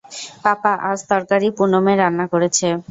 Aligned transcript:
পাপা, 0.43 0.71
আজ 0.89 0.99
তরকারি 1.11 1.47
পুনমে 1.57 1.93
রান্না 1.95 2.25
করেছে। 2.33 2.67